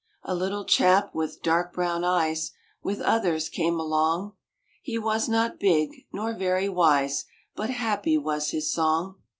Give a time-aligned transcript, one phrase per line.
[0.23, 4.33] A little chap with dark brown eyes, With others, came along;
[4.81, 9.17] He was not big, nor very wise, But happy was his song.